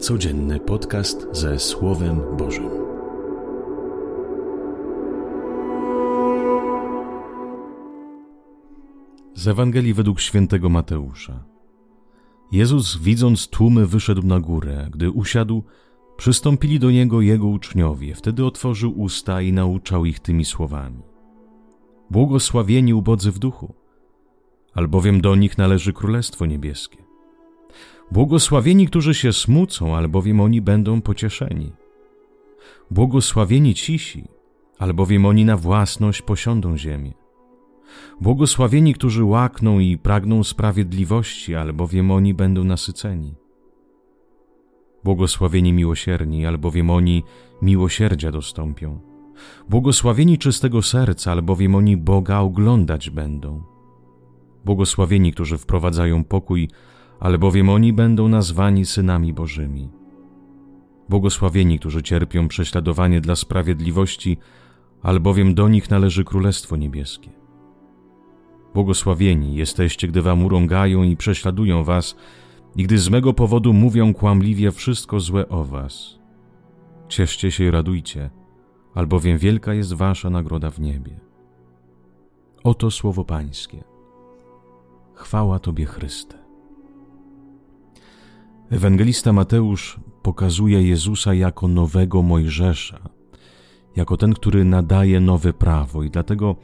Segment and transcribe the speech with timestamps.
[0.00, 2.70] Codzienny podcast ze Słowem Bożym.
[9.34, 11.44] Z Ewangelii według świętego Mateusza.
[12.52, 14.88] Jezus, widząc tłumy, wyszedł na górę.
[14.90, 15.62] Gdy usiadł,
[16.16, 18.14] przystąpili do niego jego uczniowie.
[18.14, 21.02] Wtedy otworzył usta i nauczał ich tymi słowami.
[22.10, 23.74] Błogosławieni ubodzy w duchu,
[24.74, 27.09] albowiem do nich należy Królestwo Niebieskie.
[28.12, 31.72] Błogosławieni, którzy się smucą, albowiem oni będą pocieszeni.
[32.90, 34.28] Błogosławieni cisi,
[34.78, 37.12] albowiem oni na własność posiądą ziemię.
[38.20, 43.34] Błogosławieni, którzy łakną i pragną sprawiedliwości, albowiem oni będą nasyceni.
[45.04, 47.22] Błogosławieni miłosierni, albowiem oni
[47.62, 49.00] miłosierdzia dostąpią.
[49.68, 53.62] Błogosławieni czystego serca, albowiem oni Boga oglądać będą.
[54.64, 56.68] Błogosławieni, którzy wprowadzają pokój,
[57.20, 59.88] albowiem oni będą nazwani synami Bożymi.
[61.08, 64.38] Błogosławieni, którzy cierpią prześladowanie dla sprawiedliwości,
[65.02, 67.30] albowiem do nich należy Królestwo Niebieskie.
[68.74, 72.16] Błogosławieni jesteście, gdy wam urągają i prześladują was,
[72.76, 76.18] i gdy z mego powodu mówią kłamliwie wszystko złe o was.
[77.08, 78.30] Cieszcie się i radujcie,
[78.94, 81.20] albowiem wielka jest wasza nagroda w niebie.
[82.64, 83.84] Oto słowo Pańskie.
[85.14, 86.39] Chwała Tobie, Chryste.
[88.70, 93.08] Ewangelista Mateusz pokazuje Jezusa jako nowego Mojżesza,
[93.96, 96.56] jako ten, który nadaje nowe prawo, i dlatego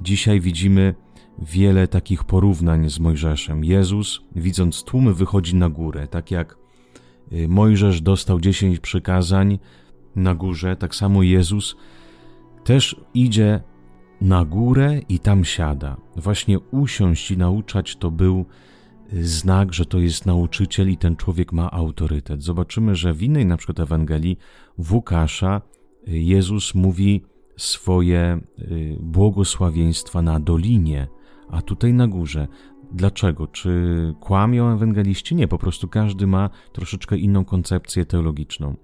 [0.00, 0.94] dzisiaj widzimy
[1.38, 3.64] wiele takich porównań z Mojżeszem.
[3.64, 6.56] Jezus, widząc tłumy, wychodzi na górę, tak jak
[7.32, 9.58] y, Mojżesz dostał dziesięć przykazań
[10.16, 11.76] na górze, tak samo Jezus
[12.64, 13.60] też idzie
[14.20, 15.96] na górę i tam siada.
[16.16, 18.44] Właśnie usiąść i nauczać to był
[19.20, 22.42] znak, że to jest nauczyciel i ten człowiek ma autorytet.
[22.42, 24.38] Zobaczymy, że w innej na przykład Ewangelii
[24.78, 25.62] w Łukasza
[26.06, 27.22] Jezus mówi
[27.56, 31.08] swoje y, błogosławieństwa na dolinie,
[31.50, 32.48] a tutaj na górze.
[32.92, 33.46] Dlaczego?
[33.46, 35.34] Czy kłamią ewangeliści?
[35.34, 38.76] Nie, po prostu każdy ma troszeczkę inną koncepcję teologiczną.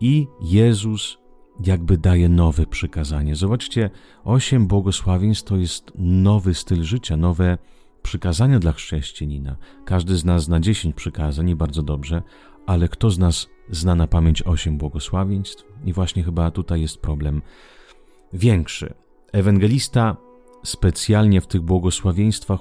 [0.00, 1.18] I Jezus
[1.64, 3.36] jakby daje nowe przykazanie.
[3.36, 3.90] Zobaczcie,
[4.24, 7.58] osiem błogosławieństw to jest nowy styl życia, nowe
[8.02, 9.56] przykazania dla chrześcijanina.
[9.84, 12.22] Każdy z nas zna dziesięć przykazań i bardzo dobrze,
[12.66, 15.64] ale kto z nas zna na pamięć osiem błogosławieństw?
[15.84, 17.42] I właśnie chyba tutaj jest problem
[18.32, 18.94] większy.
[19.32, 20.16] Ewangelista
[20.64, 22.60] specjalnie w tych błogosławieństwach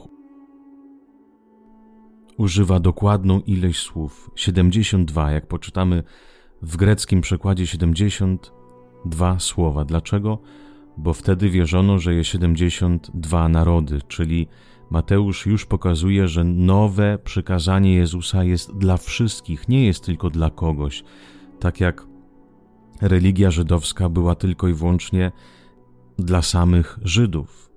[2.38, 6.04] używa dokładną ilość słów 72, jak poczytamy
[6.62, 9.86] w greckim przekładzie 72 słowa.
[9.86, 10.40] Dlaczego?
[10.98, 14.48] Bo wtedy wierzono, że jest 72 narody, czyli
[14.92, 21.04] Mateusz już pokazuje, że nowe przykazanie Jezusa jest dla wszystkich, nie jest tylko dla kogoś.
[21.60, 22.08] Tak jak
[23.02, 25.32] religia żydowska była tylko i wyłącznie
[26.20, 27.72] dla samych Żydów.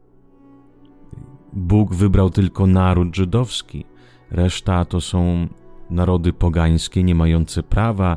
[1.53, 3.85] Bóg wybrał tylko naród żydowski,
[4.31, 5.49] reszta to są
[5.91, 8.17] narody pogańskie, nie mające prawa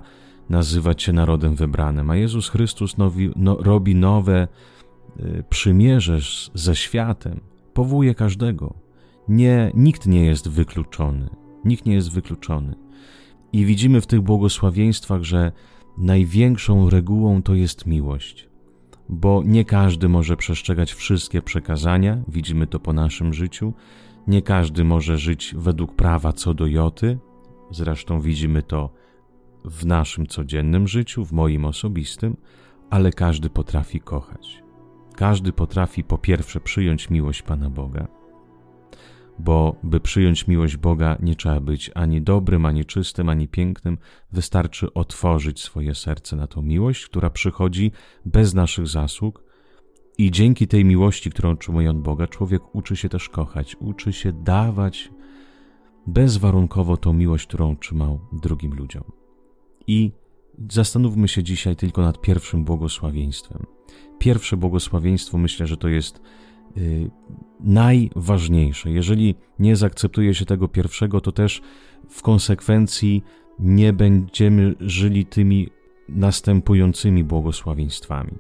[0.50, 2.10] nazywać się narodem wybranym.
[2.10, 4.48] A Jezus Chrystus nowi, no, robi nowe
[5.20, 6.20] y, przymierze
[6.54, 7.40] ze światem,
[7.74, 8.87] powołuje każdego
[9.30, 11.30] nie, nikt nie jest wykluczony.
[11.66, 12.76] Nikt nie jest wykluczony.
[13.54, 15.52] I widzimy w tych błogosławieństwach, że
[15.98, 18.50] największą regułą to jest miłość,
[19.10, 23.74] bo nie każdy może przestrzegać wszystkie przekazania, widzimy to po naszym życiu,
[24.28, 27.20] nie każdy może żyć według prawa co do joty,
[27.72, 28.94] zresztą widzimy to
[29.66, 32.38] w naszym codziennym życiu, w moim osobistym,
[32.90, 34.64] ale każdy potrafi kochać.
[35.16, 38.08] Każdy potrafi po pierwsze przyjąć miłość Pana Boga,
[39.40, 43.98] bo by przyjąć miłość Boga nie trzeba być ani dobrym, ani czystym, ani pięknym,
[44.32, 47.92] wystarczy otworzyć swoje serce na tą miłość, która przychodzi
[48.26, 49.44] bez naszych zasług.
[50.18, 54.34] I dzięki tej miłości, którą otrzymuje od Boga, człowiek uczy się też kochać, uczy się
[54.34, 55.12] dawać
[56.08, 59.04] bezwarunkowo tą miłość, którą otrzymał drugim ludziom.
[59.88, 60.12] I
[60.70, 63.66] zastanówmy się dzisiaj tylko nad pierwszym błogosławieństwem.
[64.20, 66.22] Pierwsze błogosławieństwo myślę, że to jest
[67.60, 68.92] najważniejsze.
[68.92, 71.62] Jeżeli nie zaakceptuje się tego pierwszego, to też
[72.10, 73.24] w konsekwencji
[73.60, 75.70] nie będziemy żyli tymi
[76.10, 78.32] następującymi błogosławieństwami.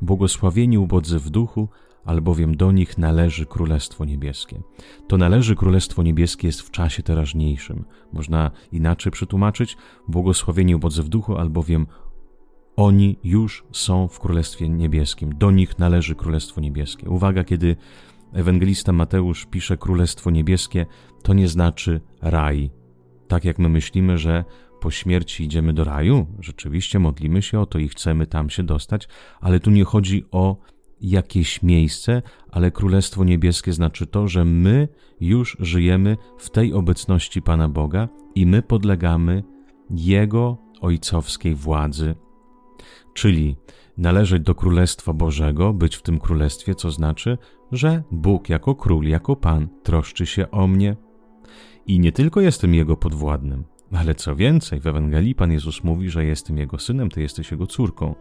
[0.00, 1.68] Błogosławieni ubodzy w duchu,
[2.04, 4.62] albowiem do nich należy Królestwo Niebieskie.
[5.08, 7.84] To należy Królestwo Niebieskie jest w czasie teraźniejszym.
[8.12, 9.76] Można inaczej przetłumaczyć:
[10.08, 11.86] błogosławieni ubodzy w duchu, albowiem
[12.82, 15.38] oni już są w Królestwie Niebieskim.
[15.38, 17.10] Do nich należy Królestwo Niebieskie.
[17.10, 17.76] Uwaga, kiedy
[18.32, 20.86] ewangelista Mateusz pisze Królestwo Niebieskie,
[21.22, 22.70] to nie znaczy raj.
[23.28, 24.44] tak jak my myślimy, że
[24.80, 29.08] po śmierci idziemy do raju, rzeczywiście modlimy się o to i chcemy tam się dostać,
[29.40, 30.56] ale tu nie chodzi o
[31.00, 34.88] jakieś miejsce, ale Królestwo Niebieskie znaczy to, że my
[35.20, 39.42] już żyjemy w tej obecności Pana Boga i my podlegamy
[39.90, 42.14] Jego ojcowskiej władzy.
[43.14, 43.56] Czyli
[43.98, 47.38] należeć do Królestwa Bożego, być w tym Królestwie, co znaczy,
[47.72, 50.96] że Bóg jako Król, jako Pan troszczy się o mnie.
[51.86, 56.24] I nie tylko jestem Jego podwładnym, ale co więcej, w Ewangelii Pan Jezus mówi, że
[56.24, 58.14] jestem Jego synem, Ty jesteś Jego córką.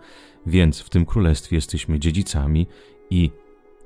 [0.45, 2.67] Więc w tym królestwie jesteśmy dziedzicami
[3.09, 3.31] i,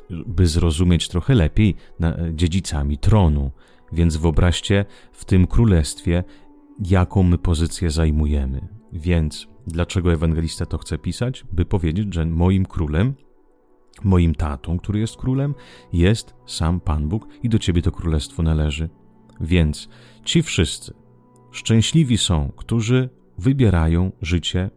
[0.09, 1.75] by zrozumieć trochę lepiej,
[2.33, 3.51] dziedzicami tronu.
[3.91, 6.23] Więc wyobraźcie w tym królestwie,
[6.85, 8.67] jaką my pozycję zajmujemy.
[8.93, 11.45] Więc dlaczego ewangelista to chce pisać?
[11.51, 13.13] By powiedzieć, że moim królem,
[14.03, 15.55] moim tatą, który jest królem,
[15.93, 18.89] jest sam Pan Bóg i do ciebie to królestwo należy.
[19.41, 19.89] Więc
[20.23, 20.93] ci wszyscy,
[21.51, 24.69] Szczęśliwi są, którzy wybierają życie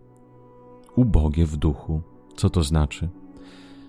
[0.97, 2.03] ubogie w duchu.
[2.37, 3.09] Co to znaczy?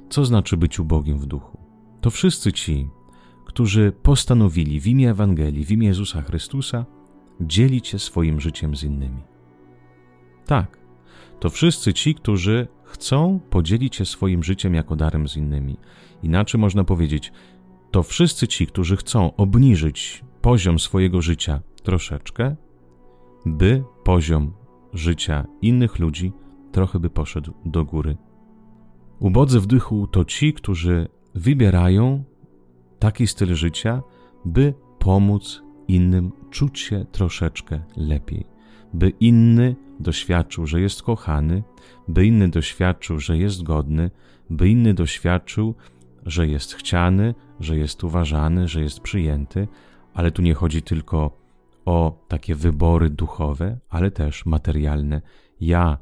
[0.09, 1.57] Co znaczy być ubogim w duchu?
[2.01, 2.89] To wszyscy ci,
[3.45, 6.85] którzy postanowili w imię Ewangelii, w imię Jezusa Chrystusa,
[7.41, 9.21] dzielić się swoim życiem z innymi.
[10.45, 10.78] Tak,
[11.39, 15.77] to wszyscy ci, którzy chcą podzielić się swoim życiem jako darem z innymi.
[16.23, 17.31] Inaczej można powiedzieć,
[17.91, 22.55] to wszyscy ci, którzy chcą obniżyć poziom swojego życia troszeczkę,
[23.45, 24.53] by poziom
[24.93, 26.31] życia innych ludzi
[26.71, 28.17] trochę by poszedł do góry.
[29.19, 32.23] Ubodzy w duchu to ci, którzy wybierają
[32.99, 34.01] taki styl życia,
[34.45, 38.45] by pomóc innym czuć się troszeczkę lepiej,
[38.93, 41.63] by inny doświadczył, że jest kochany,
[42.07, 44.11] by inny doświadczył, że jest godny,
[44.49, 45.75] by inny doświadczył,
[46.25, 49.67] że jest chciany, że jest uważany, że jest przyjęty,
[50.13, 51.37] ale tu nie chodzi tylko
[51.85, 55.21] o takie wybory duchowe, ale też materialne.
[55.61, 55.97] Ja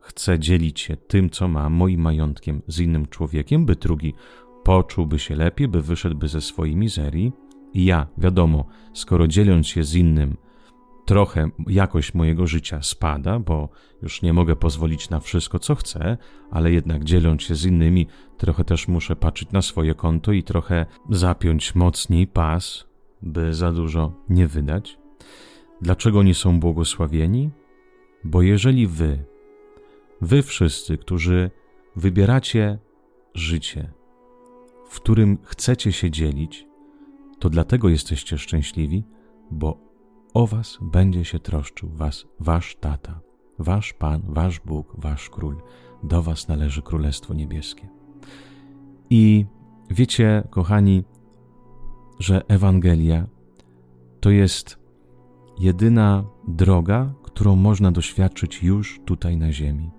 [0.00, 4.14] chcę dzielić się tym, co mam, moim majątkiem z innym człowiekiem, by drugi
[4.64, 7.32] poczułby się lepiej, by wyszedłby ze swojej mizerii.
[7.74, 10.36] I ja, wiadomo, skoro dzieląc się z innym,
[11.12, 13.68] trochę jakość mojego życia spada, bo
[14.02, 16.16] już nie mogę pozwolić na wszystko, co chcę,
[16.50, 18.06] ale jednak dzieląc się z innymi,
[18.36, 22.86] trochę też muszę patrzeć na swoje konto i trochę zapiąć mocniej pas,
[23.22, 24.98] by za dużo nie wydać.
[25.80, 27.50] Dlaczego nie są błogosławieni?
[28.24, 29.24] Bo jeżeli wy,
[30.20, 31.50] wy wszyscy, którzy
[31.96, 32.78] wybieracie
[33.34, 33.92] życie,
[34.88, 36.66] w którym chcecie się dzielić,
[37.38, 39.04] to dlatego jesteście szczęśliwi,
[39.50, 39.91] bo
[40.34, 43.20] o was będzie się troszczył was, wasz tata,
[43.58, 45.56] wasz Pan, wasz Bóg, wasz Król.
[46.02, 47.88] Do was należy Królestwo Niebieskie.
[49.10, 49.46] I
[49.90, 51.04] wiecie, kochani,
[52.18, 53.26] że Ewangelia
[54.20, 54.78] to jest
[55.58, 59.90] jedyna droga, którą można doświadczyć już tutaj na ziemi.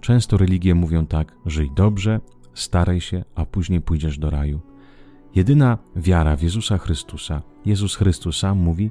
[0.00, 2.20] Często religie mówią tak: żyj dobrze,
[2.54, 4.60] staraj się, a później pójdziesz do raju.
[5.34, 8.90] Jedyna wiara w Jezusa Chrystusa, Jezus Chrystus sam mówi: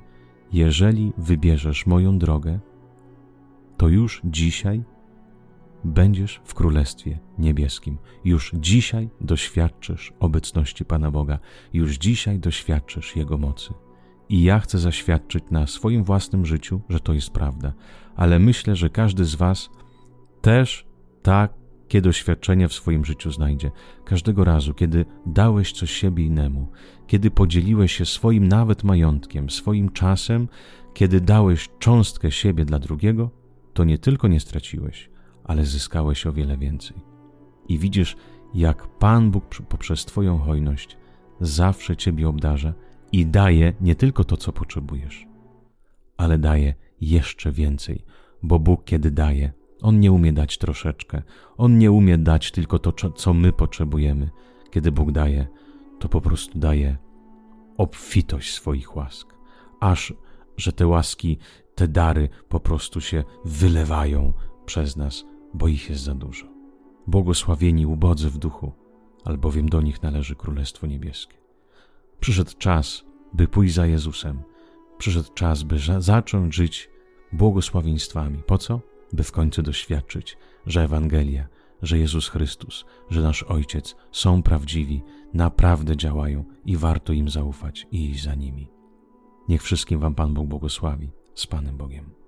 [0.51, 2.59] Jeżeli wybierzesz moją drogę,
[3.77, 4.83] to już dzisiaj
[5.83, 7.97] będziesz w Królestwie Niebieskim.
[8.25, 11.39] Już dzisiaj doświadczysz obecności Pana Boga,
[11.73, 13.73] już dzisiaj doświadczysz Jego mocy.
[14.29, 17.73] I ja chcę zaświadczyć na swoim własnym życiu, że to jest prawda,
[18.15, 19.69] ale myślę, że każdy z Was
[20.41, 20.85] też
[21.89, 23.71] takie doświadczenie w swoim życiu znajdzie.
[24.05, 26.67] Każdego razu, kiedy dałeś coś siebie innemu,
[27.07, 30.47] kiedy podzieliłeś się swoim nawet majątkiem, swoim czasem,
[30.93, 33.31] kiedy dałeś cząstkę siebie dla drugiego,
[33.73, 35.09] to nie tylko nie straciłeś,
[35.43, 36.97] ale zyskałeś o wiele więcej.
[37.67, 38.15] I widzisz,
[38.53, 40.97] jak Pan Bóg poprzez Twoją hojność
[41.41, 42.73] zawsze Ciebie obdarza
[43.11, 45.27] i daje nie tylko to, co potrzebujesz,
[46.17, 48.05] ale daje jeszcze więcej,
[48.43, 51.21] bo Bóg, kiedy daje, On nie umie dać troszeczkę,
[51.57, 54.30] On nie umie dać tylko to, co my potrzebujemy.
[54.71, 55.48] Kiedy Bóg daje,
[56.00, 56.98] to po prostu daje
[57.78, 59.33] obfitość swoich łask,
[59.80, 60.14] aż
[60.57, 61.38] że te łaski,
[61.76, 64.33] te dary po prostu się wylewają
[64.66, 66.48] przez nas, bo ich jest za dużo.
[67.07, 68.71] Błogosławieni ubodzy w duchu,
[69.26, 71.38] albowiem do nich należy Królestwo Niebieskie.
[72.19, 74.42] Przyszedł czas, by pójść za Jezusem.
[74.98, 76.90] Przyszedł czas, by zacząć żyć
[77.31, 78.44] błogosławieństwami.
[78.45, 78.80] Po co?
[79.13, 81.47] By w końcu doświadczyć, że Ewangelia,
[81.81, 88.09] że Jezus Chrystus, że nasz Ojciec są prawdziwi, naprawdę działają i warto im zaufać i
[88.09, 88.71] iść za nimi.
[89.49, 91.11] Niech wszystkim Wam Pan Bóg błogosławi.
[91.35, 92.19] Z Panem Bogiem.